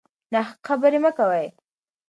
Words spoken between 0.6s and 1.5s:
خبرې مه کوئ.